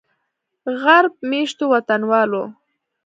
[0.83, 2.43] غرب میشتو وطنوالو